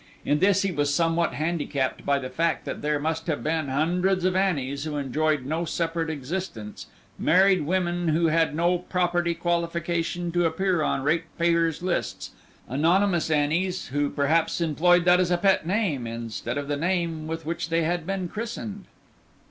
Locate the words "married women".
7.19-8.07